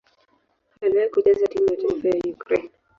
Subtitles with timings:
[0.81, 2.69] Aliwahi kucheza timu ya taifa ya Ukraine.